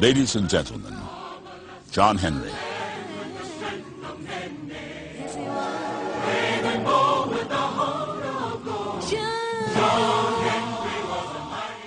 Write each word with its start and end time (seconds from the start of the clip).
Ladies 0.00 0.36
and 0.36 0.48
gentlemen, 0.48 0.96
John 1.90 2.16
Henry. 2.16 2.52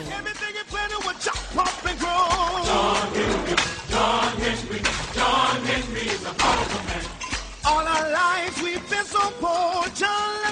All 7.65 7.87
our 7.87 8.11
lives 8.11 8.61
we've 8.61 8.89
been 8.89 9.05
so 9.05 9.31
poor. 9.39 9.87
John, 9.95 10.42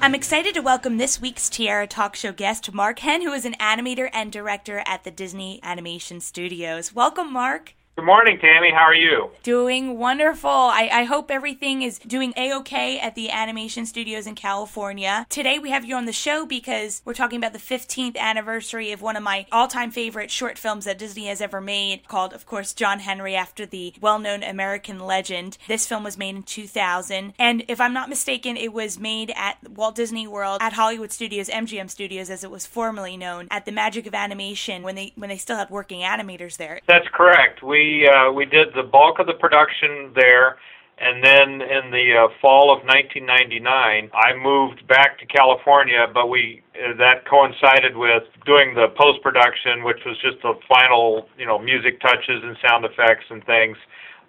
I'm 0.00 0.14
excited 0.14 0.54
to 0.54 0.60
welcome 0.60 0.98
this 0.98 1.20
week's 1.20 1.48
Tiara 1.48 1.88
Talk 1.88 2.14
Show 2.14 2.30
guest, 2.30 2.72
Mark 2.72 3.00
Henn, 3.00 3.22
who 3.22 3.32
is 3.32 3.44
an 3.44 3.54
animator 3.54 4.08
and 4.12 4.30
director 4.30 4.84
at 4.86 5.02
the 5.02 5.10
Disney 5.10 5.58
Animation 5.64 6.20
Studios. 6.20 6.94
Welcome, 6.94 7.32
Mark. 7.32 7.74
Good 7.98 8.04
morning, 8.04 8.38
Tammy. 8.38 8.70
How 8.70 8.84
are 8.84 8.94
you? 8.94 9.30
Doing 9.42 9.98
wonderful. 9.98 10.48
I, 10.48 10.88
I 10.92 11.02
hope 11.02 11.32
everything 11.32 11.82
is 11.82 11.98
doing 11.98 12.32
a 12.36 12.54
okay 12.58 13.00
at 13.00 13.16
the 13.16 13.28
animation 13.28 13.86
studios 13.86 14.24
in 14.24 14.36
California. 14.36 15.26
Today 15.28 15.58
we 15.58 15.70
have 15.70 15.84
you 15.84 15.96
on 15.96 16.04
the 16.04 16.12
show 16.12 16.46
because 16.46 17.02
we're 17.04 17.12
talking 17.12 17.38
about 17.38 17.54
the 17.54 17.58
15th 17.58 18.16
anniversary 18.16 18.92
of 18.92 19.02
one 19.02 19.16
of 19.16 19.24
my 19.24 19.46
all 19.50 19.66
time 19.66 19.90
favorite 19.90 20.30
short 20.30 20.58
films 20.58 20.84
that 20.84 20.96
Disney 20.96 21.26
has 21.26 21.40
ever 21.40 21.60
made, 21.60 22.06
called, 22.06 22.32
of 22.32 22.46
course, 22.46 22.72
John 22.72 23.00
Henry, 23.00 23.34
after 23.34 23.66
the 23.66 23.92
well 24.00 24.20
known 24.20 24.44
American 24.44 25.00
legend. 25.00 25.58
This 25.66 25.88
film 25.88 26.04
was 26.04 26.16
made 26.16 26.36
in 26.36 26.44
2000, 26.44 27.34
and 27.36 27.64
if 27.66 27.80
I'm 27.80 27.92
not 27.92 28.08
mistaken, 28.08 28.56
it 28.56 28.72
was 28.72 29.00
made 29.00 29.32
at 29.34 29.56
Walt 29.70 29.96
Disney 29.96 30.28
World 30.28 30.60
at 30.62 30.74
Hollywood 30.74 31.10
Studios, 31.10 31.48
MGM 31.48 31.90
Studios, 31.90 32.30
as 32.30 32.44
it 32.44 32.50
was 32.52 32.64
formerly 32.64 33.16
known, 33.16 33.48
at 33.50 33.64
the 33.64 33.72
Magic 33.72 34.06
of 34.06 34.14
Animation 34.14 34.84
when 34.84 34.94
they 34.94 35.10
when 35.16 35.30
they 35.30 35.36
still 35.36 35.56
had 35.56 35.68
working 35.68 36.02
animators 36.02 36.58
there. 36.58 36.78
That's 36.86 37.08
correct. 37.12 37.60
We 37.60 37.87
uh, 38.08 38.32
we 38.32 38.44
did 38.44 38.68
the 38.74 38.82
bulk 38.82 39.18
of 39.18 39.26
the 39.26 39.34
production 39.34 40.12
there, 40.14 40.58
and 40.98 41.22
then 41.22 41.62
in 41.62 41.90
the 41.90 42.06
uh, 42.14 42.28
fall 42.40 42.72
of 42.74 42.82
1999, 42.84 44.10
I 44.14 44.34
moved 44.36 44.86
back 44.88 45.18
to 45.20 45.26
California. 45.26 46.06
But 46.12 46.28
we 46.28 46.62
uh, 46.74 46.96
that 46.98 47.26
coincided 47.26 47.96
with 47.96 48.24
doing 48.44 48.74
the 48.74 48.88
post 48.96 49.22
production, 49.22 49.84
which 49.84 50.00
was 50.04 50.16
just 50.18 50.42
the 50.42 50.54
final, 50.68 51.28
you 51.38 51.46
know, 51.46 51.58
music 51.58 52.00
touches 52.00 52.42
and 52.42 52.56
sound 52.66 52.84
effects 52.84 53.24
and 53.30 53.44
things 53.44 53.76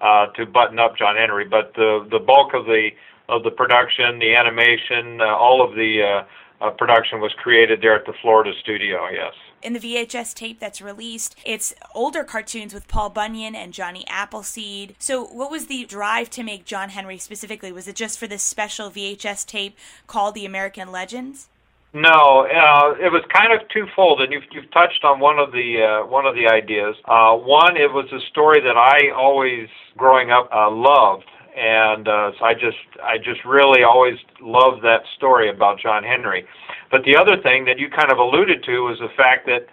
uh, 0.02 0.28
to 0.38 0.46
button 0.46 0.80
up 0.80 0.98
John 0.98 1.16
Henry. 1.16 1.46
But 1.46 1.74
the 1.76 2.08
the 2.12 2.20
bulk 2.20 2.54
of 2.54 2.66
the 2.66 2.90
of 3.30 3.44
the 3.44 3.52
production, 3.52 4.20
the 4.20 4.36
animation, 4.36 5.22
uh, 5.22 5.36
all 5.38 5.62
of 5.62 5.76
the 5.76 6.02
uh, 6.02 6.66
uh, 6.66 6.72
production 6.72 7.22
was 7.22 7.32
created 7.38 7.82
there 7.82 7.96
at 7.96 8.06
the 8.06 8.14
Florida 8.22 8.52
studio. 8.62 9.08
Yes. 9.10 9.34
In 9.62 9.74
the 9.74 9.80
VHS 9.80 10.34
tape 10.34 10.60
that's 10.60 10.82
released, 10.82 11.36
it's 11.46 11.74
older 11.94 12.24
cartoons 12.24 12.74
with 12.74 12.88
Paul 12.88 13.10
Bunyan 13.10 13.56
and 13.56 13.74
Johnny 13.74 14.06
Appleseed. 14.08 14.96
So, 15.00 15.26
what 15.26 15.52
was 15.52 15.68
the 15.68 15.86
drive 15.86 16.30
to 16.32 16.44
make 16.44 16.66
John 16.66 16.90
Henry 16.90 17.18
specifically? 17.18 17.72
Was 17.72 17.88
it 17.88 17.96
just 17.96 18.20
for 18.20 18.28
this 18.28 18.44
special 18.44 18.90
VHS 18.90 19.46
tape 19.46 19.78
called 20.08 20.36
The 20.36 20.46
American 20.46 20.92
Legends? 20.92 21.50
No, 21.92 22.46
uh, 22.46 22.94
it 23.02 23.12
was 23.12 23.24
kind 23.34 23.52
of 23.52 23.68
twofold, 23.70 24.22
and 24.22 24.32
you've 24.32 24.44
you've 24.52 24.70
touched 24.72 25.04
on 25.04 25.20
one 25.20 25.40
of 25.40 25.52
the 25.52 25.82
uh, 25.82 26.08
one 26.08 26.28
of 26.28 26.36
the 26.36 26.48
ideas. 26.48 26.96
Uh, 27.06 27.34
one, 27.34 27.78
it 27.78 27.92
was 27.92 28.06
a 28.14 28.20
story 28.30 28.62
that 28.62 28.78
I 28.78 29.10
always, 29.10 29.68
growing 29.98 30.30
up, 30.30 30.48
uh, 30.54 30.70
loved, 30.70 31.26
and 31.58 32.08
uh, 32.08 32.32
so 32.38 32.46
I 32.46 32.54
just 32.54 32.78
I 33.02 33.18
just 33.18 33.44
really 33.44 33.82
always 33.82 34.20
loved 34.40 34.84
that 34.84 35.02
story 35.18 35.50
about 35.50 35.80
John 35.80 36.04
Henry. 36.04 36.46
But 36.92 37.04
the 37.04 37.16
other 37.16 37.38
thing 37.42 37.66
that 37.66 37.78
you 37.80 37.90
kind 37.90 38.12
of 38.12 38.18
alluded 38.18 38.64
to 38.64 38.80
was 38.80 38.98
the 39.00 39.10
fact 39.16 39.46
that 39.46 39.68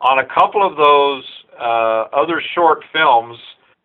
on 0.00 0.18
a 0.18 0.26
couple 0.26 0.66
of 0.66 0.76
those 0.76 1.24
uh, 1.58 2.08
other 2.12 2.42
short 2.54 2.84
films, 2.92 3.38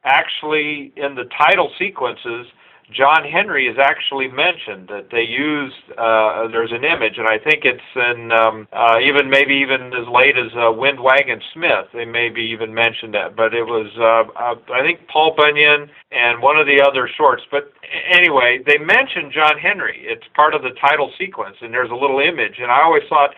actually 0.03 0.91
in 0.95 1.15
the 1.15 1.25
title 1.37 1.71
sequences, 1.79 2.47
John 2.93 3.23
Henry 3.23 3.67
is 3.67 3.77
actually 3.79 4.27
mentioned. 4.27 4.87
That 4.87 5.09
they 5.11 5.23
used 5.23 5.75
uh, 5.97 6.47
there's 6.47 6.71
an 6.71 6.83
image, 6.83 7.17
and 7.17 7.27
I 7.27 7.37
think 7.39 7.65
it's 7.65 7.81
in 7.95 8.31
um, 8.31 8.67
uh, 8.71 8.99
even 9.01 9.29
maybe 9.29 9.55
even 9.55 9.93
as 9.93 10.07
late 10.07 10.37
as 10.37 10.51
uh, 10.55 10.71
Wind 10.71 10.99
Wagon 10.99 11.41
Smith. 11.53 11.87
They 11.93 12.05
maybe 12.05 12.41
even 12.41 12.73
mentioned 12.73 13.13
that, 13.13 13.35
but 13.35 13.53
it 13.53 13.63
was 13.63 13.89
uh, 13.97 14.29
uh, 14.37 14.55
I 14.73 14.81
think 14.81 15.07
Paul 15.07 15.33
Bunyan 15.35 15.89
and 16.11 16.41
one 16.41 16.57
of 16.57 16.67
the 16.67 16.81
other 16.81 17.09
shorts. 17.17 17.43
But 17.49 17.73
anyway, 18.11 18.61
they 18.65 18.77
mentioned 18.77 19.33
John 19.33 19.57
Henry. 19.57 19.99
It's 20.05 20.25
part 20.35 20.53
of 20.53 20.61
the 20.61 20.71
title 20.79 21.11
sequence, 21.17 21.57
and 21.61 21.73
there's 21.73 21.91
a 21.91 21.95
little 21.95 22.19
image, 22.19 22.59
and 22.59 22.71
I 22.71 22.81
always 22.83 23.03
thought, 23.09 23.31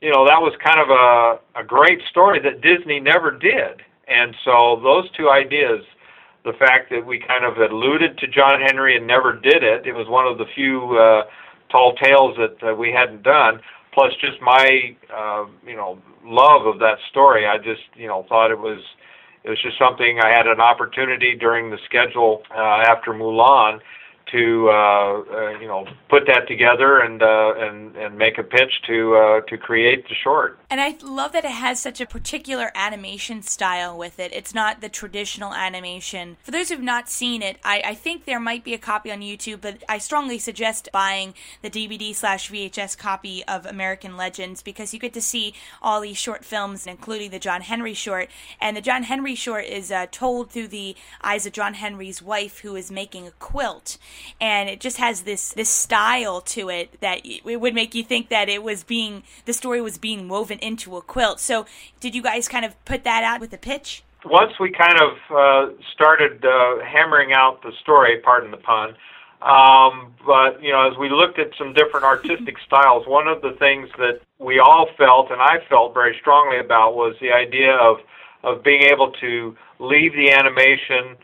you 0.00 0.10
know, 0.10 0.24
that 0.26 0.40
was 0.40 0.54
kind 0.62 0.80
of 0.80 0.88
a 0.90 1.60
a 1.60 1.64
great 1.64 2.00
story 2.10 2.40
that 2.40 2.60
Disney 2.60 3.00
never 3.00 3.30
did. 3.30 3.82
And 4.06 4.34
so 4.44 4.80
those 4.82 5.10
two 5.16 5.30
ideas 5.30 5.80
the 6.44 6.52
fact 6.52 6.90
that 6.90 7.04
we 7.04 7.18
kind 7.18 7.44
of 7.44 7.56
alluded 7.56 8.18
to 8.18 8.26
John 8.26 8.60
Henry 8.60 8.96
and 8.96 9.06
never 9.06 9.32
did 9.32 9.62
it. 9.62 9.86
It 9.86 9.92
was 9.92 10.08
one 10.08 10.26
of 10.26 10.38
the 10.38 10.44
few 10.54 10.96
uh, 10.98 11.22
tall 11.70 11.94
tales 11.96 12.36
that 12.36 12.70
uh, 12.70 12.74
we 12.74 12.92
hadn't 12.92 13.22
done. 13.22 13.60
Plus, 13.92 14.12
just 14.20 14.40
my 14.40 14.96
uh, 15.14 15.46
you 15.66 15.76
know 15.76 15.98
love 16.24 16.66
of 16.66 16.78
that 16.80 16.98
story. 17.10 17.46
I 17.46 17.58
just 17.58 17.82
you 17.94 18.06
know 18.06 18.26
thought 18.28 18.50
it 18.50 18.58
was 18.58 18.80
it 19.44 19.50
was 19.50 19.60
just 19.62 19.78
something 19.78 20.20
I 20.20 20.30
had 20.30 20.46
an 20.46 20.60
opportunity 20.60 21.34
during 21.36 21.70
the 21.70 21.78
schedule 21.84 22.42
uh, 22.50 22.84
after 22.88 23.12
Mulan 23.12 23.80
to 24.34 24.68
uh, 24.68 24.72
uh, 24.72 25.58
you 25.60 25.68
know 25.68 25.86
put 26.08 26.26
that 26.26 26.48
together 26.48 26.98
and 26.98 27.22
uh, 27.22 27.54
and 27.56 27.96
and 27.96 28.18
make 28.18 28.36
a 28.36 28.42
pitch 28.42 28.82
to 28.86 29.14
uh, 29.14 29.40
to 29.42 29.56
create 29.56 30.08
the 30.08 30.14
short. 30.14 30.58
And 30.68 30.80
I 30.80 30.96
love 31.02 31.32
that 31.32 31.44
it 31.44 31.52
has 31.52 31.80
such 31.80 32.00
a 32.00 32.06
particular 32.06 32.72
animation 32.74 33.42
style 33.42 33.96
with 33.96 34.18
it. 34.18 34.32
It's 34.32 34.54
not 34.54 34.80
the 34.80 34.88
traditional 34.88 35.54
animation. 35.54 36.36
For 36.42 36.50
those 36.50 36.68
who've 36.68 36.80
not 36.80 37.08
seen 37.08 37.42
it, 37.42 37.58
I, 37.64 37.82
I 37.84 37.94
think 37.94 38.24
there 38.24 38.40
might 38.40 38.64
be 38.64 38.74
a 38.74 38.78
copy 38.78 39.12
on 39.12 39.20
YouTube, 39.20 39.60
but 39.60 39.84
I 39.88 39.98
strongly 39.98 40.38
suggest 40.38 40.88
buying 40.92 41.34
the 41.62 41.70
DVD 41.70 42.12
slash 42.12 42.50
VHS 42.50 42.98
copy 42.98 43.44
of 43.44 43.66
American 43.66 44.16
Legends 44.16 44.62
because 44.62 44.92
you 44.92 44.98
get 44.98 45.14
to 45.14 45.22
see 45.22 45.54
all 45.80 46.00
these 46.00 46.18
short 46.18 46.44
films, 46.44 46.88
including 46.88 47.30
the 47.30 47.38
John 47.38 47.60
Henry 47.60 47.94
short. 47.94 48.28
And 48.60 48.76
the 48.76 48.80
John 48.80 49.04
Henry 49.04 49.36
short 49.36 49.66
is 49.66 49.92
uh, 49.92 50.06
told 50.10 50.50
through 50.50 50.68
the 50.68 50.96
eyes 51.22 51.46
of 51.46 51.52
John 51.52 51.74
Henry's 51.74 52.20
wife, 52.20 52.60
who 52.60 52.74
is 52.74 52.90
making 52.90 53.28
a 53.28 53.32
quilt 53.32 53.96
and 54.40 54.68
it 54.68 54.80
just 54.80 54.96
has 54.98 55.22
this 55.22 55.50
this 55.52 55.68
style 55.68 56.40
to 56.40 56.68
it 56.68 57.00
that 57.00 57.20
it 57.24 57.44
would 57.44 57.74
make 57.74 57.94
you 57.94 58.02
think 58.02 58.28
that 58.28 58.48
it 58.48 58.62
was 58.62 58.84
being 58.84 59.22
the 59.44 59.52
story 59.52 59.80
was 59.80 59.98
being 59.98 60.28
woven 60.28 60.58
into 60.58 60.96
a 60.96 61.02
quilt. 61.02 61.40
So, 61.40 61.66
did 62.00 62.14
you 62.14 62.22
guys 62.22 62.48
kind 62.48 62.64
of 62.64 62.82
put 62.84 63.04
that 63.04 63.24
out 63.24 63.40
with 63.40 63.50
the 63.50 63.58
pitch? 63.58 64.02
Once 64.24 64.52
we 64.58 64.70
kind 64.70 64.98
of 65.00 65.18
uh, 65.30 65.72
started 65.92 66.44
uh, 66.44 66.78
hammering 66.84 67.32
out 67.32 67.62
the 67.62 67.72
story, 67.82 68.20
pardon 68.22 68.50
the 68.50 68.56
pun, 68.56 68.96
um, 69.42 70.14
but 70.24 70.62
you 70.62 70.72
know, 70.72 70.90
as 70.90 70.96
we 70.96 71.10
looked 71.10 71.38
at 71.38 71.50
some 71.58 71.74
different 71.74 72.06
artistic 72.06 72.56
styles, 72.66 73.06
one 73.06 73.28
of 73.28 73.42
the 73.42 73.52
things 73.58 73.88
that 73.98 74.20
we 74.38 74.58
all 74.58 74.88
felt, 74.96 75.30
and 75.30 75.40
I 75.40 75.58
felt 75.68 75.92
very 75.92 76.16
strongly 76.20 76.58
about, 76.58 76.94
was 76.94 77.14
the 77.20 77.32
idea 77.32 77.74
of 77.74 77.98
of 78.42 78.62
being 78.62 78.82
able 78.82 79.10
to 79.12 79.56
leave 79.78 80.12
the 80.12 80.30
animation 80.30 81.16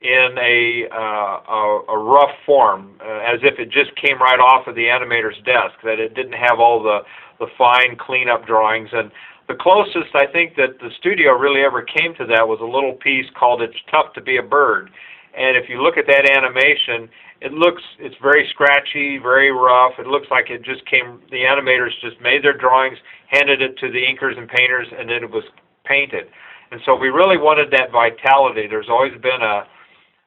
in 0.00 0.36
a, 0.38 0.86
uh, 0.92 0.96
a, 0.96 1.82
a 1.88 1.97
rough 2.18 2.34
form, 2.46 2.82
uh, 3.00 3.32
as 3.32 3.40
if 3.50 3.54
it 3.62 3.68
just 3.80 3.90
came 4.04 4.18
right 4.28 4.40
off 4.48 4.66
of 4.70 4.74
the 4.74 4.86
animator's 4.96 5.40
desk. 5.44 5.76
That 5.88 5.98
it 6.06 6.12
didn't 6.18 6.38
have 6.46 6.58
all 6.64 6.78
the 6.82 6.98
the 7.42 7.48
fine 7.56 7.92
cleanup 8.06 8.42
drawings, 8.52 8.90
and 8.92 9.08
The 9.48 9.54
closest 9.54 10.14
I 10.14 10.26
think 10.26 10.56
that 10.56 10.78
the 10.78 10.90
studio 11.00 11.32
really 11.32 11.62
ever 11.62 11.80
came 11.80 12.14
to 12.16 12.26
that 12.26 12.46
was 12.46 12.60
a 12.60 12.68
little 12.76 12.92
piece 12.92 13.24
called 13.34 13.62
"It's 13.62 13.80
Tough 13.90 14.12
to 14.12 14.20
Be 14.20 14.36
a 14.36 14.42
Bird," 14.42 14.90
and 15.34 15.56
if 15.56 15.70
you 15.70 15.82
look 15.82 15.96
at 15.96 16.06
that 16.06 16.28
animation, 16.28 17.08
it 17.40 17.52
looks 17.52 17.82
it's 17.98 18.16
very 18.20 18.46
scratchy, 18.52 19.16
very 19.16 19.50
rough. 19.50 19.94
It 19.98 20.06
looks 20.06 20.28
like 20.30 20.50
it 20.50 20.62
just 20.62 20.84
came. 20.84 21.22
The 21.30 21.44
animators 21.48 21.96
just 22.02 22.20
made 22.20 22.44
their 22.44 22.58
drawings, 22.64 22.98
handed 23.28 23.62
it 23.62 23.78
to 23.78 23.90
the 23.90 24.04
inkers 24.04 24.36
and 24.36 24.46
painters, 24.48 24.88
and 24.96 25.08
then 25.08 25.24
it 25.24 25.30
was 25.30 25.44
painted. 25.84 26.26
And 26.70 26.82
so 26.84 26.94
we 26.94 27.08
really 27.08 27.38
wanted 27.38 27.70
that 27.70 27.90
vitality. 27.90 28.66
There's 28.66 28.90
always 28.90 29.16
been 29.22 29.40
a 29.40 29.66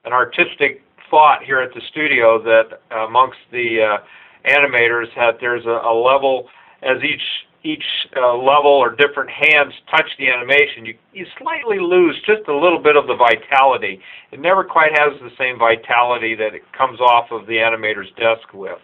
an 0.04 0.14
artistic 0.14 0.82
thought 1.12 1.44
here 1.46 1.62
at 1.62 1.74
the 1.76 1.82
studio 1.92 2.42
that 2.42 2.82
amongst 2.90 3.38
the 3.52 4.00
uh, 4.00 4.50
animators 4.50 5.06
that 5.16 5.38
there's 5.40 5.66
a, 5.66 5.86
a 5.86 5.94
level 5.94 6.48
as 6.82 6.98
each 7.04 7.22
each 7.64 7.86
uh, 8.18 8.34
level 8.34 8.72
or 8.72 8.96
different 8.96 9.30
hands 9.30 9.72
touch 9.92 10.10
the 10.18 10.28
animation, 10.28 10.84
you, 10.84 10.98
you 11.14 11.28
slightly 11.38 11.78
lose 11.78 12.18
just 12.26 12.48
a 12.48 12.56
little 12.58 12.82
bit 12.82 12.96
of 12.96 13.06
the 13.06 13.14
vitality. 13.14 14.02
It 14.32 14.40
never 14.40 14.64
quite 14.64 14.98
has 14.98 15.14
the 15.22 15.30
same 15.38 15.60
vitality 15.60 16.34
that 16.36 16.56
it 16.56 16.64
comes 16.76 17.00
off 17.00 17.30
of 17.30 17.46
the 17.46 17.62
animator's 17.62 18.10
desk 18.18 18.52
with. 18.54 18.82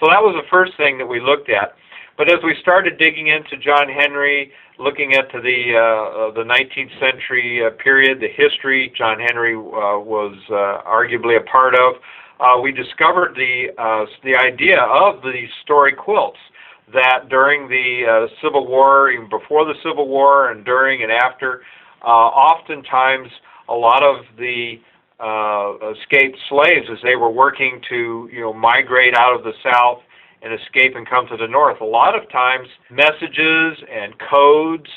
So 0.00 0.08
that 0.08 0.24
was 0.24 0.34
the 0.40 0.48
first 0.48 0.72
thing 0.78 0.96
that 0.96 1.06
we 1.06 1.20
looked 1.20 1.50
at. 1.50 1.76
But 2.16 2.30
as 2.30 2.38
we 2.42 2.56
started 2.62 2.96
digging 2.96 3.26
into 3.26 3.58
John 3.58 3.88
Henry, 3.88 4.52
looking 4.78 5.14
at 5.14 5.30
the 5.32 5.38
uh, 5.38 6.32
the 6.34 6.44
19th 6.44 6.98
century 7.00 7.64
uh, 7.64 7.70
period, 7.82 8.20
the 8.20 8.28
history 8.28 8.92
John 8.96 9.18
Henry 9.18 9.54
uh, 9.54 9.98
was 9.98 10.36
uh, 10.50 10.88
arguably 10.88 11.36
a 11.38 11.44
part 11.44 11.74
of, 11.74 11.94
uh, 12.40 12.60
we 12.60 12.72
discovered 12.72 13.34
the 13.36 13.68
uh, 13.78 14.06
the 14.24 14.34
idea 14.36 14.80
of 14.80 15.22
the 15.22 15.46
story 15.62 15.92
quilts 15.92 16.38
that 16.92 17.28
during 17.28 17.68
the 17.68 18.28
uh, 18.28 18.34
Civil 18.42 18.66
War, 18.66 19.10
even 19.10 19.28
before 19.28 19.64
the 19.64 19.74
Civil 19.82 20.08
War, 20.08 20.50
and 20.50 20.64
during 20.64 21.02
and 21.02 21.12
after, 21.12 21.62
uh, 22.02 22.06
oftentimes 22.06 23.28
a 23.68 23.74
lot 23.74 24.02
of 24.02 24.24
the 24.36 24.80
uh, 25.20 25.92
escaped 25.92 26.36
slaves, 26.48 26.86
as 26.92 26.98
they 27.02 27.16
were 27.16 27.30
working 27.30 27.80
to 27.88 28.28
you 28.32 28.40
know 28.40 28.52
migrate 28.52 29.14
out 29.14 29.34
of 29.34 29.44
the 29.44 29.52
South 29.62 30.02
and 30.44 30.52
escape 30.52 30.94
and 30.94 31.08
come 31.08 31.26
to 31.28 31.36
the 31.36 31.48
North, 31.48 31.80
a 31.80 31.84
lot 31.84 32.14
of 32.14 32.30
times 32.30 32.68
messages 32.90 33.82
and 33.90 34.14
codes. 34.30 34.90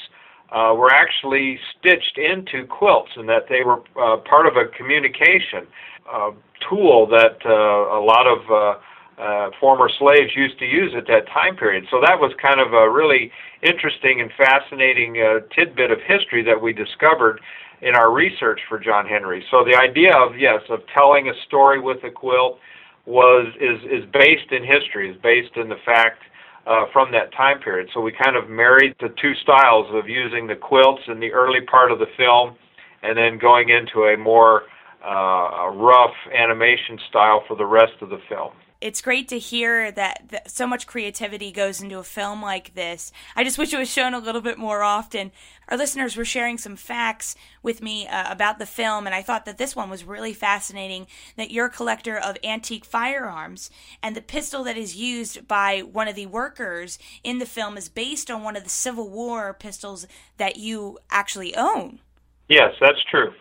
Uh, 0.50 0.74
were 0.74 0.94
actually 0.94 1.60
stitched 1.78 2.18
into 2.18 2.66
quilts, 2.68 3.12
and 3.18 3.28
that 3.28 3.50
they 3.50 3.66
were 3.66 3.84
uh, 4.02 4.16
part 4.16 4.48
of 4.48 4.56
a 4.56 4.66
communication 4.78 5.68
uh, 6.10 6.32
tool 6.70 7.06
that 7.06 7.36
uh, 7.46 7.52
a 7.52 8.00
lot 8.00 8.26
of 8.26 8.40
uh, 8.50 9.50
former 9.60 9.90
slaves 10.00 10.32
used 10.38 10.58
to 10.58 10.66
use 10.66 10.94
at 10.96 11.06
that 11.06 11.28
time 11.28 11.58
period. 11.58 11.84
So 11.92 12.00
that 12.00 12.18
was 12.18 12.32
kind 12.42 12.62
of 12.62 12.72
a 12.72 12.90
really 12.90 13.30
interesting 13.62 14.22
and 14.22 14.32
fascinating 14.38 15.16
tidbit 15.54 15.92
of 15.92 16.00
history 16.08 16.44
that 16.44 16.62
we 16.62 16.72
discovered 16.72 17.42
in 17.82 17.94
our 17.94 18.12
research 18.14 18.62
for 18.70 18.80
John 18.80 19.06
Henry. 19.06 19.44
So 19.52 19.66
the 19.66 19.76
idea 19.76 20.16
of 20.16 20.40
yes, 20.40 20.62
of 20.70 20.80
telling 20.96 21.28
a 21.28 21.34
story 21.46 21.82
with 21.82 22.04
a 22.06 22.10
quilt 22.10 22.60
was 23.08 23.48
is 23.60 23.80
is 23.84 24.04
based 24.12 24.52
in 24.52 24.64
history, 24.64 25.10
is 25.10 25.18
based 25.24 25.56
in 25.56 25.70
the 25.70 25.80
fact 25.86 26.22
uh, 26.68 26.86
from 26.92 27.12
that 27.14 27.32
time 27.34 27.60
period. 27.60 27.90
So 27.94 28.02
we 28.02 28.12
kind 28.12 28.36
of 28.36 28.50
married 28.50 28.94
the 29.00 29.10
two 29.22 29.34
styles 29.42 29.88
of 29.92 30.08
using 30.08 30.46
the 30.46 30.56
quilts 30.56 31.02
in 31.08 31.20
the 31.20 31.32
early 31.32 31.62
part 31.62 31.92
of 31.92 32.00
the 32.00 32.12
film, 32.18 32.56
and 33.02 33.18
then 33.18 33.40
going 33.40 33.70
into 33.70 34.06
a 34.14 34.18
more 34.18 34.64
uh, 35.04 35.72
rough 35.74 36.16
animation 36.38 37.00
style 37.10 37.44
for 37.48 37.56
the 37.56 37.66
rest 37.66 37.94
of 38.02 38.10
the 38.10 38.20
film 38.28 38.52
it's 38.80 39.02
great 39.02 39.28
to 39.30 39.40
hear 39.40 39.92
that, 39.92 40.24
that, 40.30 40.52
so 40.52 40.68
much 40.68 40.86
creativity 40.86 41.52
goes 41.52 41.82
into 41.82 41.98
a 41.98 42.04
film 42.04 42.42
like 42.42 42.76
this. 42.76 43.12
I 43.36 43.44
just 43.44 43.58
wish 43.58 43.74
it 43.74 43.80
was 43.80 43.92
shown 43.92 44.14
a 44.14 44.20
little 44.20 44.42
bit 44.42 44.58
more 44.58 44.84
often. 44.84 45.32
Our 45.68 45.78
listeners 45.78 46.16
were 46.16 46.26
sharing 46.26 46.58
some 46.58 46.76
facts 46.76 47.36
with 47.64 47.82
me 47.82 48.08
uh, 48.08 48.32
about 48.32 48.60
the 48.60 48.66
film, 48.66 49.06
and 49.06 49.16
I 49.16 49.22
thought 49.22 49.46
that 49.46 49.58
this 49.58 49.76
one 49.76 49.90
was 49.90 50.04
really 50.04 50.34
fascinating. 50.34 51.08
That 51.36 51.52
you're 51.52 51.66
a 51.66 51.72
collector 51.72 52.18
of 52.18 52.38
antique 52.44 52.86
firearms, 52.86 53.70
and 54.04 54.16
the 54.16 54.22
pistol 54.22 54.64
that 54.66 54.78
is 54.78 54.96
used 54.96 55.48
by 55.48 55.80
one 55.80 56.08
of 56.08 56.16
the 56.16 56.28
workers 56.28 57.00
in 57.24 57.40
the 57.40 57.46
film 57.46 57.78
is 57.78 57.90
based 57.90 58.30
on 58.30 58.44
one 58.44 58.56
of 58.56 58.64
the 58.64 58.70
Civil 58.70 59.10
War 59.10 59.54
pistols 59.54 60.08
that 60.38 60.58
you 60.58 61.00
actually 61.10 61.56
own. 61.56 62.00
Yes, 62.48 62.74
that's 62.80 63.04
true. 63.10 63.34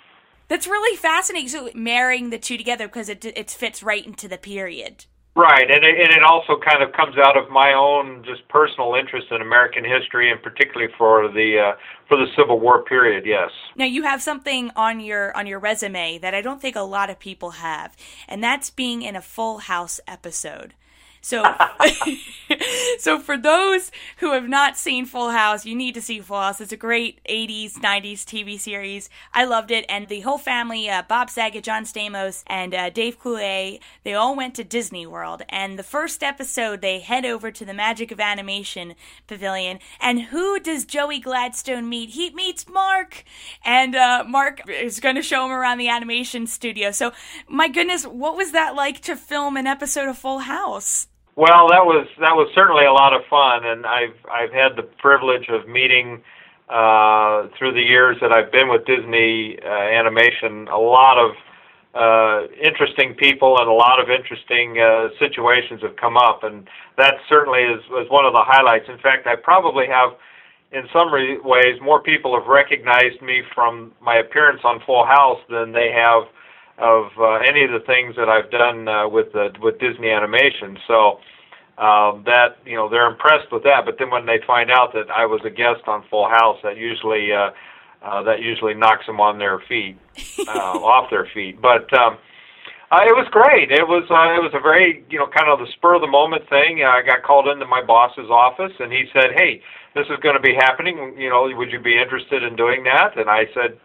That's 0.49 0.67
really 0.67 0.97
fascinating. 0.97 1.49
So 1.49 1.71
marrying 1.75 2.31
the 2.31 2.39
two 2.39 2.57
together 2.57 2.87
because 2.87 3.09
it 3.09 3.25
it 3.25 3.51
fits 3.51 3.83
right 3.83 4.07
into 4.07 4.29
the 4.29 4.39
period. 4.39 5.05
Right, 5.37 5.71
and 5.71 5.85
it, 5.85 6.01
and 6.01 6.17
it 6.17 6.23
also 6.23 6.59
kind 6.59 6.83
of 6.83 6.95
comes 6.95 7.19
out 7.19 7.37
of 7.37 7.51
my 7.51 7.75
own 7.75 8.25
just 8.25 8.49
personal 8.49 8.95
interest 8.95 9.27
in 9.31 9.43
American 9.43 9.85
history, 9.85 10.33
and 10.33 10.43
particularly 10.43 10.91
for 10.97 11.29
the 11.29 11.73
uh, 11.75 11.77
for 12.09 12.17
the 12.17 12.25
Civil 12.35 12.59
War 12.59 12.83
period. 12.85 13.27
Yes. 13.27 13.51
Now 13.77 13.85
you 13.85 14.05
have 14.05 14.23
something 14.23 14.71
on 14.77 14.99
your 14.99 15.37
on 15.37 15.47
your 15.47 15.59
resume 15.59 16.17
that 16.19 16.35
I 16.35 16.41
don't 16.41 16.63
think 16.63 16.75
a 16.75 16.81
lot 16.81 17.11
of 17.11 17.19
people 17.19 17.51
have, 17.51 17.95
and 18.27 18.43
that's 18.43 18.71
being 18.71 19.03
in 19.03 19.15
a 19.15 19.21
Full 19.21 19.59
House 19.59 20.01
episode. 20.09 20.73
So, 21.21 21.45
so 22.99 23.19
for 23.19 23.37
those 23.37 23.91
who 24.19 24.33
have 24.33 24.49
not 24.49 24.77
seen 24.77 25.07
Full 25.07 25.31
House, 25.31 25.67
you 25.67 25.75
need 25.75 25.95
to 25.95 26.03
see 26.03 26.21
Full 26.21 26.41
House. 26.41 26.61
It's 26.61 26.73
a 26.73 26.77
great 26.77 27.21
80s, 27.29 27.75
90s 27.75 28.25
TV 28.25 28.59
series. 28.59 29.11
I 29.33 29.45
loved 29.45 29.71
it. 29.71 29.85
And 29.89 30.09
the 30.09 30.21
whole 30.21 30.39
family, 30.39 30.89
uh, 30.89 31.03
Bob 31.03 31.31
Saget, 31.31 31.65
John 31.65 31.85
Stamos, 31.85 32.45
and 32.47 32.75
uh, 32.75 32.91
Dave 32.91 33.21
Coulier, 33.21 33.81
they 34.05 34.15
all 34.15 34.37
went 34.37 34.55
to 34.55 34.65
Disney 34.65 35.07
World. 35.07 35.43
And 35.49 35.79
the 35.79 35.83
first 35.83 36.23
episode, 36.23 36.81
they 36.81 37.01
head 37.01 37.25
over 37.25 37.51
to 37.51 37.65
the 37.65 37.75
Magic 37.75 38.13
of 38.13 38.21
Animation 38.21 38.95
Pavilion. 39.27 39.79
And 40.01 40.23
who 40.23 40.61
does 40.61 40.85
Joey 40.85 41.19
Gladstone 41.19 41.89
meet? 41.89 42.11
He 42.11 42.31
meets 42.31 42.69
Mark. 42.69 43.25
And 43.65 43.95
uh, 43.95 44.25
Mark 44.27 44.63
is 44.69 45.01
going 45.01 45.17
to 45.17 45.23
show 45.23 45.45
him 45.45 45.53
around 45.53 45.79
the 45.79 45.89
animation 45.89 46.47
studio. 46.47 46.91
So, 46.91 47.13
my 47.49 47.69
goodness, 47.69 48.07
what 48.07 48.37
was 48.37 48.53
that 48.53 48.75
like 48.75 49.01
to 49.03 49.17
film 49.17 49.57
an 49.57 49.67
episode 49.67 50.09
of 50.09 50.19
Full 50.19 50.41
House? 50.41 51.09
Well, 51.37 51.69
that 51.69 51.85
was 51.85 52.09
that 52.19 52.33
was 52.33 52.49
certainly 52.55 52.87
a 52.87 52.93
lot 52.93 53.13
of 53.13 53.21
fun, 53.29 53.67
and 53.67 53.85
I've 53.85 54.17
I've 54.25 54.53
had 54.53 54.73
the 54.75 54.85
privilege 54.85 55.49
of 55.51 55.69
meeting 55.69 56.23
uh, 56.71 57.49
through 57.59 57.75
the 57.75 57.85
years 57.85 58.17
that 58.23 58.33
I've 58.33 58.51
been 58.51 58.71
with 58.71 58.87
Disney 58.87 59.59
uh, 59.61 59.69
Animation 59.69 60.67
a 60.69 60.79
lot 60.79 61.21
of 61.21 61.33
uh, 61.93 62.49
interesting 62.57 63.15
people 63.15 63.59
and 63.61 63.69
a 63.69 63.73
lot 63.73 64.01
of 64.01 64.09
interesting 64.09 64.81
uh, 64.81 65.09
situations 65.19 65.83
have 65.83 65.97
come 65.97 66.17
up, 66.17 66.43
and 66.43 66.67
that 66.97 67.15
certainly 67.29 67.61
is 67.69 67.85
was 67.91 68.09
one 68.09 68.25
of 68.25 68.33
the 68.33 68.43
highlights. 68.43 68.89
In 68.89 68.99
fact, 68.99 69.27
I 69.27 69.37
probably 69.37 69.87
have. 69.89 70.17
In 70.73 70.83
some 70.93 71.15
re- 71.15 71.39
ways, 71.45 71.79
more 71.81 72.03
people 72.03 72.35
have 72.37 72.49
recognized 72.49 73.23
me 73.23 73.43
from 73.55 73.93
my 74.03 74.17
appearance 74.17 74.61
on 74.65 74.81
Full 74.85 75.07
House 75.07 75.39
than 75.49 75.71
they 75.73 75.93
have 75.95 76.25
of 76.79 77.07
uh, 77.19 77.37
any 77.37 77.65
of 77.65 77.71
the 77.71 77.85
things 77.87 78.17
that 78.17 78.29
I've 78.29 78.51
done 78.51 78.89
uh, 78.89 79.09
with 79.09 79.33
the, 79.33 79.53
with 79.63 79.79
Disney 79.79 80.11
Animation. 80.11 80.79
So 80.87 81.21
um, 81.79 82.25
that 82.25 82.57
you 82.65 82.75
know 82.75 82.89
they're 82.89 83.11
impressed 83.11 83.53
with 83.53 83.63
that. 83.65 83.85
But 83.85 83.97
then 83.99 84.11
when 84.11 84.27
they 84.27 84.41
find 84.47 84.71
out 84.71 84.93
that 84.95 85.11
I 85.11 85.27
was 85.27 85.41
a 85.45 85.51
guest 85.51 85.87
on 85.87 86.05
Full 86.09 86.29
House, 86.29 86.59
that 86.63 86.77
usually 86.77 87.33
uh, 87.33 87.51
uh, 88.03 88.23
that 88.25 88.41
usually 88.41 88.75
knocks 88.75 89.07
them 89.07 89.21
on 89.21 89.39
their 89.39 89.61
feet, 89.69 89.99
uh, 90.49 90.53
off 90.85 91.11
their 91.11 91.29
feet. 91.35 91.61
But 91.61 91.93
um, 91.93 92.19
uh, 92.91 93.03
it 93.03 93.13
was 93.19 93.27
great. 93.31 93.73
It 93.73 93.83
was 93.83 94.05
uh, 94.09 94.33
it 94.37 94.43
was 94.43 94.53
a 94.55 94.61
very 94.61 95.05
you 95.11 95.19
know 95.19 95.27
kind 95.27 95.51
of 95.51 95.59
the 95.59 95.67
spur 95.77 95.97
of 95.97 96.01
the 96.01 96.09
moment 96.09 96.49
thing. 96.49 96.85
I 96.85 97.03
got 97.05 97.23
called 97.23 97.49
into 97.49 97.67
my 97.67 97.85
boss's 97.85 98.31
office, 98.31 98.73
and 98.79 98.93
he 98.93 99.05
said, 99.13 99.37
"Hey, 99.37 99.61
this 99.95 100.07
is 100.07 100.17
going 100.23 100.37
to 100.37 100.41
be 100.41 100.55
happening. 100.55 101.17
You 101.19 101.29
know, 101.29 101.51
would 101.51 101.73
you 101.73 101.81
be 101.81 101.99
interested 101.99 102.43
in 102.43 102.57
doing 102.57 102.85
that?" 102.85 103.19
And 103.19 103.29
I 103.29 103.51
said, 103.53 103.77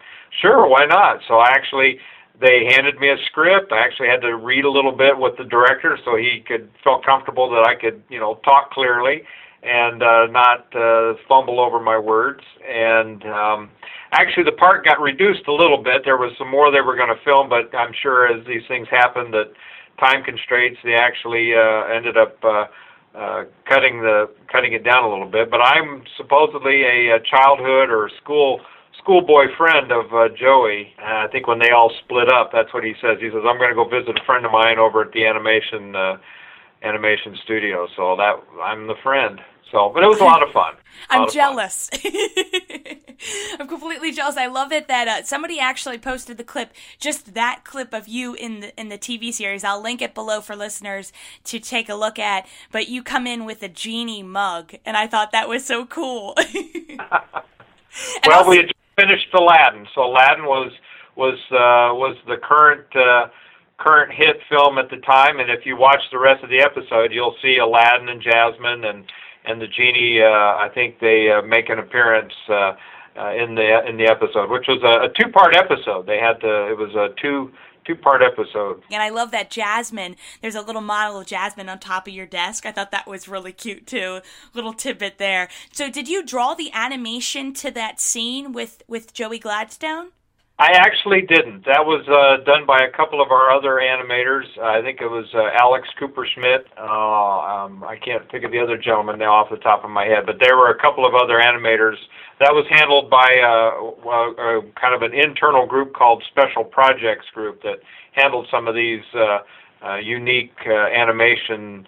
"Sure, 0.41 0.67
why 0.67 0.86
not?" 0.86 1.19
So 1.27 1.43
I 1.43 1.50
actually 1.51 2.00
they 2.41 2.65
handed 2.69 3.00
me 3.00 3.10
a 3.10 3.17
script. 3.27 3.71
I 3.71 3.86
actually 3.86 4.07
had 4.07 4.21
to 4.21 4.36
read 4.36 4.65
a 4.65 4.71
little 4.71 4.91
bit 4.91 5.17
with 5.17 5.38
the 5.38 5.43
director 5.43 5.98
so 6.03 6.17
he 6.17 6.43
could 6.45 6.69
feel 6.83 7.00
comfortable 7.05 7.50
that 7.51 7.65
I 7.67 7.75
could, 7.79 8.01
you 8.10 8.19
know, 8.19 8.39
talk 8.43 8.71
clearly 8.71 9.21
and 9.62 10.01
uh, 10.01 10.25
not 10.25 10.65
uh, 10.75 11.13
fumble 11.29 11.60
over 11.60 11.79
my 11.79 12.00
words. 12.00 12.41
And 12.67 13.24
um, 13.25 13.69
actually, 14.12 14.43
the 14.43 14.57
part 14.57 14.83
got 14.83 15.00
reduced 15.00 15.48
a 15.48 15.53
little 15.53 15.81
bit. 15.81 16.01
There 16.03 16.17
was 16.17 16.33
some 16.39 16.50
more 16.50 16.71
they 16.71 16.81
were 16.81 16.95
going 16.95 17.15
to 17.15 17.24
film, 17.24 17.48
but 17.48 17.74
I'm 17.77 17.93
sure 18.01 18.27
as 18.27 18.45
these 18.48 18.63
things 18.67 18.88
happen, 18.89 19.29
that 19.31 19.53
time 20.00 20.24
constraints, 20.24 20.79
they 20.83 20.95
actually 20.95 21.53
uh, 21.53 21.93
ended 21.93 22.17
up. 22.17 22.38
Uh, 22.43 22.65
uh, 23.13 23.43
cutting 23.67 24.00
the 24.00 24.29
cutting 24.50 24.71
it 24.71 24.86
down 24.86 25.03
a 25.03 25.10
little 25.10 25.27
bit, 25.29 25.51
but 25.51 25.60
I'm 25.60 26.01
supposedly 26.15 26.83
a, 26.83 27.17
a 27.17 27.19
childhood 27.19 27.89
or 27.89 28.10
school 28.24 28.62
schoolboy 28.98 29.45
friend 29.57 29.91
of 29.91 30.13
uh, 30.13 30.29
Joey. 30.29 30.93
Uh, 31.00 31.25
I 31.25 31.27
think 31.31 31.48
when 31.48 31.60
they 31.60 31.71
all 31.71 31.91
split 32.03 32.29
up, 32.29 32.51
that's 32.51 32.74
what 32.74 32.83
he 32.83 32.93
says. 33.01 33.17
He 33.19 33.29
says, 33.29 33.43
"I'm 33.45 33.57
going 33.57 33.69
to 33.69 33.75
go 33.75 33.88
visit 33.88 34.19
a 34.19 34.25
friend 34.25 34.45
of 34.45 34.51
mine 34.51 34.79
over 34.79 35.01
at 35.01 35.12
the 35.12 35.25
animation 35.25 35.95
uh, 35.95 36.17
animation 36.83 37.38
studio. 37.43 37.88
So 37.95 38.15
that 38.17 38.36
I'm 38.62 38.88
the 38.88 38.95
friend. 39.03 39.39
So, 39.71 39.89
but 39.93 40.03
it 40.03 40.07
was 40.07 40.19
a 40.19 40.25
lot 40.25 40.43
of 40.43 40.51
fun. 40.51 40.74
I'm 41.10 41.29
jealous. 41.29 41.89
I'm 43.60 43.67
completely 43.69 44.12
jealous. 44.12 44.36
I 44.36 44.48
love 44.48 44.74
it 44.74 44.89
that 44.89 45.07
uh, 45.07 45.24
somebody 45.24 45.60
actually 45.60 45.98
posted 45.98 46.38
the 46.38 46.43
clip, 46.43 46.74
just 47.00 47.36
that 47.36 47.62
clip 47.63 47.93
of 47.93 48.07
you 48.10 48.33
in 48.33 48.60
the 48.60 48.79
in 48.79 48.89
the 48.89 48.98
TV 48.98 49.33
series. 49.33 49.63
I'll 49.63 49.81
link 49.81 50.01
it 50.01 50.13
below 50.13 50.41
for 50.41 50.57
listeners 50.57 51.13
to 51.45 51.60
take 51.60 51.88
a 51.88 51.95
look 51.95 52.19
at. 52.19 52.45
But 52.71 52.89
you 52.89 53.01
come 53.01 53.25
in 53.25 53.45
with 53.45 53.63
a 53.63 53.69
genie 53.69 54.24
mug, 54.24 54.74
and 54.86 54.98
I 54.98 55.07
thought 55.07 55.31
that 55.31 55.48
was 55.48 55.65
so 55.65 55.86
cool. 55.86 56.36
well, 56.98 58.39
also, 58.39 58.50
we 58.50 58.57
had 58.57 58.71
finished 59.01 59.34
Aladdin, 59.34 59.88
so 59.96 60.05
Aladdin 60.05 60.46
was 60.46 60.72
was 61.15 61.39
uh, 61.51 61.93
was 61.96 62.15
the 62.27 62.38
current. 62.38 62.88
Uh, 62.96 63.27
current 63.77 64.13
hit 64.13 64.38
film 64.48 64.77
at 64.77 64.91
the 64.91 64.98
time 64.98 65.39
and 65.39 65.50
if 65.50 65.65
you 65.65 65.75
watch 65.75 66.01
the 66.12 66.20
rest 66.20 66.43
of 66.43 66.51
the 66.51 66.60
episode 66.62 67.12
you'll 67.12 67.36
see 67.41 67.58
Aladdin 67.58 68.10
and 68.10 68.22
Jasmine 68.22 68.86
and 68.86 69.03
and 69.46 69.62
the 69.62 69.67
genie. 69.67 70.22
Uh, 70.22 70.27
I 70.27 70.70
think 70.74 71.00
they 71.00 71.31
uh, 71.31 71.41
make 71.41 71.70
an 71.70 71.79
appearance 71.79 72.34
uh, 72.50 72.74
uh, 73.17 73.34
in 73.34 73.55
the 73.55 73.86
in 73.88 73.98
the 73.98 74.05
episode, 74.05 74.50
which 74.50 74.67
was 74.67 74.81
a, 74.84 75.05
a 75.05 75.10
two 75.10 75.31
part 75.31 75.55
episode. 75.55 76.05
They 76.05 76.20
had 76.20 76.39
to. 76.41 76.72
It 76.72 76.77
was 76.77 76.93
a 76.96 77.10
two 77.22 77.51
two 77.86 77.96
part 77.96 78.22
episode. 78.22 78.84
And 78.92 79.02
I 79.02 79.10
love 79.10 79.32
that 79.32 79.50
Jasmine. 79.50 80.16
There's 80.42 80.56
a 80.56 80.62
little 80.62 80.82
model 80.82 81.20
of 81.20 81.28
Jasmine 81.28 81.70
on 81.70 81.80
top 81.80 82.08
of 82.08 82.14
your 82.14 82.26
desk. 82.26 82.66
I 82.66 82.72
thought 82.72 82.92
that 82.92 83.08
was 83.08 83.28
really 83.28 83.52
cute 83.52 83.88
too. 83.88 84.22
Little 84.54 84.74
tidbit 84.74 85.18
there. 85.18 85.50
So, 85.72 85.90
did 85.90 86.08
you 86.08 86.24
draw 86.24 86.54
the 86.54 86.72
animation 86.74 87.54
to 87.56 87.72
that 87.72 88.00
scene 88.00 88.52
with 88.52 88.84
with 88.88 89.14
Joey 89.14 89.40
Gladstone? 89.40 90.12
I 90.62 90.77
actually 90.77 91.22
didn't. 91.22 91.65
That 91.65 91.82
was 91.82 92.06
uh, 92.06 92.46
done 92.46 92.68
by 92.68 92.86
a 92.86 92.96
couple 92.96 93.20
of 93.20 93.32
our 93.32 93.50
other 93.50 93.82
animators. 93.82 94.46
I 94.62 94.80
think 94.86 95.01
it 95.01 95.10
was 95.10 95.25
uh, 95.34 95.50
Alex 95.58 95.89
Cooper 95.98 96.22
Schmidt. 96.36 96.68
Uh, 96.77 96.86
um, 96.86 97.84
I 97.84 97.98
can't 97.98 98.30
think 98.30 98.46
of 98.46 98.51
the 98.51 98.62
other 98.62 98.77
gentleman 98.77 99.18
now 99.18 99.34
off 99.34 99.50
the 99.50 99.58
top 99.58 99.84
of 99.84 99.89
my 99.89 100.06
head, 100.06 100.27
but 100.27 100.36
there 100.39 100.58
were 100.58 100.70
a 100.70 100.80
couple 100.80 101.03
of 101.03 101.15
other 101.15 101.41
animators. 101.41 101.98
That 102.38 102.53
was 102.53 102.70
handled 102.70 103.10
by 103.10 103.25
uh, 103.41 103.74
uh, 104.06 104.62
kind 104.77 104.94
of 104.94 105.01
an 105.01 105.18
internal 105.18 105.65
group 105.65 105.96
called 105.96 106.22
Special 106.30 106.63
Projects 106.63 107.25
Group 107.34 107.63
that 107.63 107.82
handled 108.12 108.46
some 108.51 108.68
of 108.68 108.75
these 108.75 109.01
uh, 109.18 109.98
unique 109.98 110.53
animation 110.68 111.88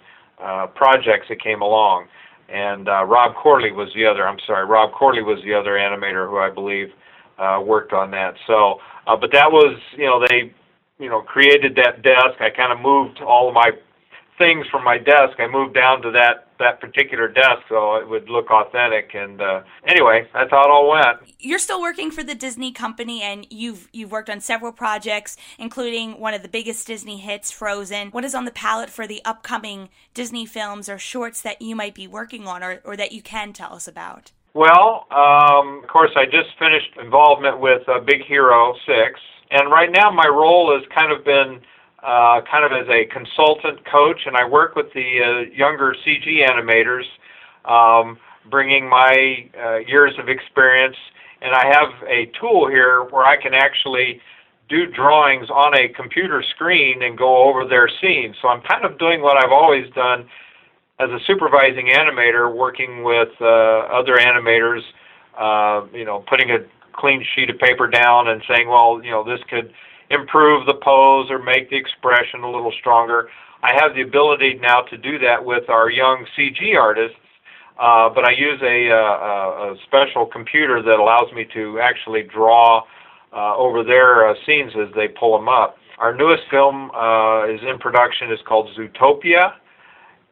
projects 0.74 1.26
that 1.28 1.40
came 1.40 1.62
along. 1.62 2.08
And 2.48 2.88
Rob 2.88 3.36
Corley 3.36 3.70
was 3.70 3.90
the 3.94 4.04
other. 4.04 4.26
I'm 4.26 4.42
sorry, 4.44 4.66
Rob 4.66 4.90
Corley 4.98 5.22
was 5.22 5.38
the 5.44 5.54
other 5.54 5.78
animator 5.78 6.28
who 6.28 6.38
I 6.38 6.50
believe 6.50 6.90
uh, 7.38 7.60
worked 7.64 7.92
on 7.92 8.10
that. 8.12 8.34
So, 8.46 8.80
uh, 9.06 9.16
but 9.16 9.30
that 9.32 9.50
was, 9.50 9.78
you 9.96 10.06
know, 10.06 10.24
they, 10.28 10.52
you 10.98 11.08
know, 11.08 11.20
created 11.22 11.76
that 11.76 12.02
desk. 12.02 12.40
I 12.40 12.50
kind 12.50 12.72
of 12.72 12.80
moved 12.80 13.20
all 13.20 13.48
of 13.48 13.54
my 13.54 13.70
things 14.38 14.66
from 14.70 14.84
my 14.84 14.98
desk. 14.98 15.38
I 15.38 15.46
moved 15.46 15.74
down 15.74 16.02
to 16.02 16.10
that 16.12 16.48
that 16.60 16.80
particular 16.80 17.26
desk 17.26 17.62
so 17.68 17.96
it 17.96 18.08
would 18.08 18.28
look 18.28 18.50
authentic. 18.50 19.10
And 19.14 19.40
uh, 19.40 19.62
anyway, 19.86 20.28
that's 20.32 20.50
how 20.50 20.62
it 20.62 20.70
all 20.70 20.88
went. 20.88 21.18
You're 21.38 21.58
still 21.58 21.80
working 21.80 22.10
for 22.12 22.22
the 22.22 22.34
Disney 22.34 22.72
company, 22.72 23.22
and 23.22 23.46
you've 23.50 23.88
you've 23.92 24.12
worked 24.12 24.30
on 24.30 24.40
several 24.40 24.72
projects, 24.72 25.36
including 25.58 26.20
one 26.20 26.34
of 26.34 26.42
the 26.42 26.48
biggest 26.48 26.86
Disney 26.86 27.18
hits, 27.18 27.50
Frozen. 27.50 28.10
What 28.10 28.24
is 28.24 28.34
on 28.34 28.44
the 28.44 28.50
palette 28.50 28.90
for 28.90 29.06
the 29.06 29.20
upcoming 29.24 29.88
Disney 30.14 30.46
films 30.46 30.88
or 30.88 30.98
shorts 30.98 31.42
that 31.42 31.60
you 31.60 31.74
might 31.74 31.94
be 31.94 32.06
working 32.06 32.46
on, 32.46 32.62
or, 32.62 32.80
or 32.84 32.96
that 32.96 33.12
you 33.12 33.22
can 33.22 33.52
tell 33.52 33.74
us 33.74 33.88
about? 33.88 34.32
Well, 34.54 35.08
um, 35.10 35.80
of 35.82 35.88
course, 35.88 36.12
I 36.14 36.26
just 36.26 36.56
finished 36.60 36.90
involvement 37.02 37.58
with 37.58 37.82
uh, 37.88 37.98
Big 38.06 38.22
Hero 38.24 38.72
6, 38.86 39.20
and 39.50 39.68
right 39.68 39.90
now 39.90 40.12
my 40.12 40.28
role 40.28 40.72
has 40.72 40.86
kind 40.94 41.10
of 41.10 41.24
been 41.24 41.60
uh, 42.04 42.40
kind 42.48 42.64
of 42.64 42.70
as 42.70 42.86
a 42.88 43.04
consultant 43.12 43.84
coach, 43.90 44.20
and 44.26 44.36
I 44.36 44.46
work 44.46 44.76
with 44.76 44.92
the 44.94 45.18
uh, 45.50 45.50
younger 45.52 45.96
CG 46.06 46.48
animators, 46.48 47.02
um, 47.64 48.16
bringing 48.48 48.88
my 48.88 49.50
uh, 49.60 49.78
years 49.78 50.12
of 50.20 50.28
experience, 50.28 50.96
and 51.42 51.52
I 51.52 51.66
have 51.66 51.88
a 52.08 52.30
tool 52.38 52.68
here 52.68 53.02
where 53.10 53.24
I 53.24 53.34
can 53.42 53.54
actually 53.54 54.20
do 54.68 54.86
drawings 54.86 55.50
on 55.50 55.76
a 55.76 55.88
computer 55.88 56.44
screen 56.54 57.02
and 57.02 57.18
go 57.18 57.42
over 57.48 57.66
their 57.66 57.90
scenes. 58.00 58.36
So 58.40 58.46
I'm 58.46 58.62
kind 58.62 58.84
of 58.84 59.00
doing 59.00 59.20
what 59.20 59.36
I've 59.36 59.52
always 59.52 59.92
done 59.94 60.28
as 61.00 61.10
a 61.10 61.18
supervising 61.26 61.86
animator, 61.86 62.54
working 62.54 63.02
with 63.02 63.30
uh, 63.40 63.44
other 63.44 64.16
animators, 64.16 64.80
uh, 65.38 65.86
you 65.92 66.04
know, 66.04 66.24
putting 66.28 66.50
a 66.50 66.58
clean 66.92 67.24
sheet 67.34 67.50
of 67.50 67.58
paper 67.58 67.88
down 67.88 68.28
and 68.28 68.42
saying, 68.48 68.68
well, 68.68 69.00
you 69.02 69.10
know, 69.10 69.24
this 69.24 69.40
could 69.50 69.72
improve 70.10 70.66
the 70.66 70.74
pose 70.74 71.30
or 71.30 71.42
make 71.42 71.68
the 71.70 71.76
expression 71.76 72.40
a 72.40 72.50
little 72.50 72.72
stronger. 72.78 73.28
I 73.62 73.72
have 73.72 73.94
the 73.94 74.02
ability 74.02 74.58
now 74.62 74.82
to 74.82 74.96
do 74.96 75.18
that 75.18 75.44
with 75.44 75.68
our 75.68 75.90
young 75.90 76.26
CG 76.38 76.76
artists, 76.78 77.16
uh, 77.80 78.08
but 78.10 78.24
I 78.24 78.32
use 78.32 78.60
a, 78.62 78.90
uh, 78.90 79.72
a 79.72 79.76
special 79.84 80.26
computer 80.26 80.80
that 80.82 81.00
allows 81.00 81.32
me 81.32 81.44
to 81.54 81.80
actually 81.80 82.22
draw 82.22 82.82
uh, 83.32 83.56
over 83.56 83.82
their 83.82 84.28
uh, 84.28 84.34
scenes 84.46 84.72
as 84.76 84.94
they 84.94 85.08
pull 85.08 85.36
them 85.36 85.48
up. 85.48 85.76
Our 85.98 86.14
newest 86.14 86.42
film 86.50 86.92
uh, 86.92 87.48
is 87.48 87.60
in 87.68 87.78
production. 87.78 88.30
is 88.30 88.38
called 88.46 88.68
Zootopia 88.78 89.54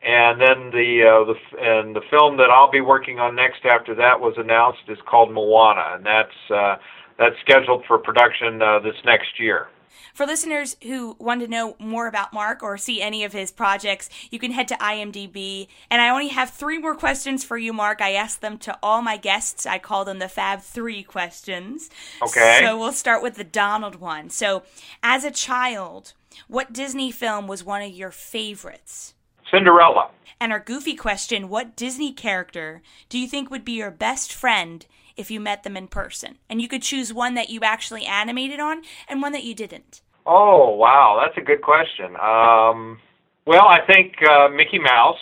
and 0.05 0.41
then 0.41 0.71
the 0.71 1.03
uh, 1.03 1.25
the 1.25 1.37
and 1.61 1.95
the 1.95 2.03
film 2.11 2.37
that 2.39 2.51
I'll 2.51 2.71
be 2.71 2.81
working 2.81 3.19
on 3.19 3.37
next 3.37 3.65
after 3.65 3.95
that 3.95 4.21
was 4.21 4.35
announced 4.37 4.83
is 4.89 4.99
called 5.07 5.33
Moana, 5.33 5.95
and 5.95 6.05
that's 6.05 6.51
uh, 6.51 6.77
that's 7.19 7.37
scheduled 7.41 7.85
for 7.87 7.99
production 7.99 8.61
uh, 8.61 8.81
this 8.81 8.97
next 9.05 9.39
year. 9.39 9.69
For 10.15 10.27
listeners 10.27 10.77
who 10.83 11.17
want 11.19 11.41
to 11.41 11.49
know 11.49 11.75
more 11.79 12.07
about 12.07 12.35
Mark 12.35 12.63
or 12.63 12.77
see 12.77 13.01
any 13.01 13.25
of 13.25 13.33
his 13.33 13.51
projects, 13.51 14.11
you 14.31 14.39
can 14.39 14.53
head 14.53 14.69
to 14.69 14.75
IMDb. 14.75 15.69
And 15.91 16.03
I 16.03 16.11
only 16.11 16.29
have 16.29 16.51
three 16.51 16.79
more 16.79 16.95
questions 16.95 17.45
for 17.45 17.57
you, 17.57 17.73
Mark. 17.73 18.03
I 18.03 18.13
asked 18.13 18.43
them 18.43 18.59
to 18.59 18.79
all 18.83 19.01
my 19.01 19.17
guests. 19.17 19.65
I 19.65 19.79
call 19.79 20.05
them 20.05 20.19
the 20.19 20.29
Fab 20.29 20.61
Three 20.61 21.03
questions. 21.03 21.89
Okay. 22.21 22.61
So 22.63 22.79
we'll 22.79 22.93
start 22.93 23.23
with 23.23 23.37
the 23.37 23.45
Donald 23.45 23.97
one. 23.97 24.29
So, 24.29 24.65
as 25.03 25.25
a 25.25 25.31
child, 25.31 26.13
what 26.47 26.73
Disney 26.73 27.11
film 27.11 27.47
was 27.47 27.65
one 27.65 27.83
of 27.83 27.93
your 27.93 28.11
favorites? 28.11 29.15
Cinderella. 29.53 30.11
And 30.41 30.53
our 30.53 30.61
goofy 30.61 30.95
question 30.95 31.49
What 31.49 31.77
Disney 31.77 32.13
character 32.13 32.83
do 33.09 33.19
you 33.19 33.29
think 33.29 33.51
would 33.51 33.65
be 33.65 33.73
your 33.73 33.91
best 33.91 34.33
friend 34.33 34.85
if 35.17 35.31
you 35.31 35.39
met 35.41 35.63
them 35.63 35.77
in 35.77 35.89
person? 35.89 36.39
And 36.49 36.61
you 36.61 36.69
could 36.69 36.83
choose 36.83 37.13
one 37.13 37.35
that 37.35 37.51
you 37.51 37.61
actually 37.63 38.05
animated 38.05 38.59
on 38.59 38.83
and 39.09 39.23
one 39.23 39.33
that 39.33 39.45
you 39.45 39.55
didn't. 39.55 40.01
Oh, 40.27 40.71
wow. 40.75 41.21
That's 41.23 41.37
a 41.39 41.47
good 41.47 41.63
question. 41.63 42.17
Um, 42.17 42.99
well, 43.47 43.67
I 43.69 43.81
think 43.87 44.15
uh, 44.29 44.49
Mickey 44.49 44.79
Mouse 44.79 45.19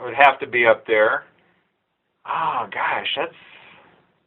would 0.00 0.14
have 0.14 0.38
to 0.40 0.46
be 0.46 0.66
up 0.66 0.86
there. 0.86 1.24
Oh, 2.26 2.66
gosh. 2.70 3.08
That's 3.16 3.34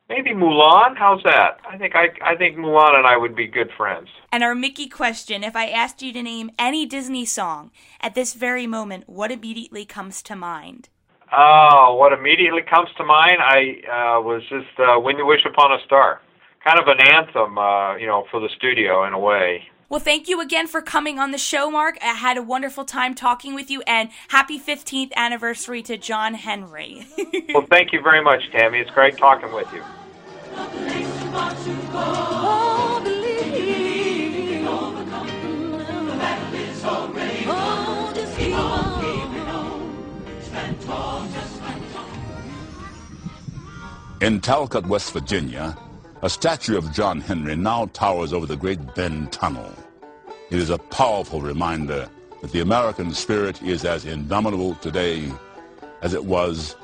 Maybe 0.08 0.32
Mulan. 0.32 0.96
How's 0.98 1.24
that? 1.24 1.60
I 1.68 1.78
think 1.78 1.96
I 1.96 2.10
I 2.24 2.36
think 2.36 2.58
Mulan 2.58 2.96
and 2.96 3.08
I 3.08 3.18
would 3.18 3.36
be 3.36 3.48
good 3.48 3.72
friends. 3.76 4.08
And 4.32 4.44
our 4.44 4.54
Mickey 4.54 4.88
question: 4.88 5.44
If 5.44 5.56
I 5.56 5.68
asked 5.68 6.04
you 6.04 6.14
to 6.14 6.22
name 6.22 6.52
any 6.60 6.86
Disney 6.86 7.26
song 7.26 7.72
at 8.02 8.14
this 8.14 8.36
very 8.36 8.68
moment, 8.68 9.10
what 9.10 9.32
immediately 9.32 9.84
comes 9.84 10.22
to 10.24 10.36
mind? 10.36 10.90
Oh, 11.36 11.96
what 12.00 12.14
immediately 12.14 12.62
comes 12.62 12.90
to 12.98 13.04
mind? 13.04 13.38
I 13.42 13.82
uh, 13.90 14.22
was 14.22 14.44
just 14.44 14.80
uh, 14.80 15.00
"When 15.00 15.18
You 15.18 15.26
Wish 15.26 15.44
Upon 15.44 15.72
a 15.72 15.84
Star," 15.86 16.22
kind 16.64 16.78
of 16.80 16.88
an 16.88 17.02
anthem, 17.02 17.58
uh, 17.58 17.96
you 17.96 18.06
know, 18.06 18.26
for 18.30 18.40
the 18.40 18.50
studio 18.56 19.08
in 19.08 19.14
a 19.14 19.20
way. 19.20 19.64
Well, 19.88 20.00
thank 20.00 20.27
you 20.27 20.42
again 20.42 20.65
for 20.65 20.82
coming 20.82 21.20
on 21.20 21.30
the 21.30 21.38
show, 21.38 21.70
Mark. 21.70 22.00
I 22.01 22.08
had 22.08 22.38
a 22.38 22.42
wonderful 22.42 22.86
time 22.86 23.13
talking 23.13 23.54
with 23.54 23.70
you, 23.70 23.84
and 23.86 24.10
happy 24.30 24.60
15th 24.60 25.13
anniversary 25.13 25.84
to 25.84 25.96
John 25.96 26.34
Henry. 26.34 27.06
well, 27.54 27.68
thank 27.70 27.94
you 27.94 28.01
very 28.01 28.24
much, 28.24 28.50
Tammy. 28.51 28.80
It's 28.80 28.89
great 28.89 29.15
talking 29.15 29.54
with 29.54 29.72
you. 29.72 29.84
In 44.22 44.42
Talcott, 44.42 44.88
West 44.88 45.13
Virginia, 45.13 45.77
a 46.25 46.29
statue 46.29 46.75
of 46.75 46.91
John 46.91 47.22
Henry 47.22 47.55
now 47.55 47.86
towers 47.94 48.34
over 48.34 48.48
the 48.48 48.58
Great 48.58 48.96
Bend 48.96 49.32
Tunnel. 49.32 49.72
It 50.50 50.58
is 50.58 50.72
a 50.72 50.79
powerful 50.79 51.39
reminder 51.39 52.10
that 52.41 52.51
the 52.51 52.62
American 52.62 53.13
spirit 53.13 53.62
is 53.62 53.86
as 53.86 54.05
indomitable 54.05 54.74
today 54.82 55.32
as 56.01 56.15
it 56.15 56.25
was 56.25 56.77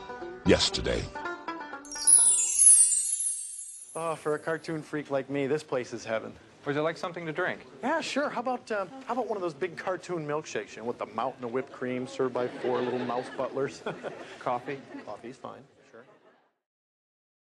yesterday. 0.46 1.02
Oh, 3.96 4.14
for 4.14 4.36
a 4.36 4.40
cartoon 4.40 4.84
freak 4.84 5.10
like 5.10 5.28
me, 5.28 5.48
this 5.48 5.64
place 5.64 5.92
is 5.92 6.06
heaven. 6.06 6.34
Would 6.68 6.76
you 6.76 6.84
like 6.84 6.98
something 6.98 7.26
to 7.26 7.34
drink? 7.34 7.62
Yeah, 7.82 8.00
sure. 8.00 8.30
How 8.30 8.42
about 8.42 8.72
uh, 8.72 8.86
how 9.08 9.14
about 9.14 9.28
one 9.28 9.38
of 9.38 9.42
those 9.42 9.56
big 9.56 9.76
cartoon 9.76 10.28
milkshakes, 10.28 10.76
you 10.76 10.84
know, 10.84 10.88
with 10.88 11.00
the 11.00 11.08
mountain 11.08 11.46
of 11.46 11.52
whipped 11.52 11.74
cream 11.74 12.06
served 12.06 12.36
by 12.36 12.48
four 12.48 12.80
little 12.80 13.00
mouse 13.00 13.26
butlers? 13.36 13.82
Coffee? 14.40 14.80
Coffee's 15.04 15.38
fine. 15.38 15.62